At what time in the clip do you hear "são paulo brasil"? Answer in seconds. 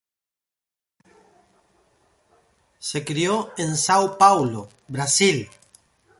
3.85-5.47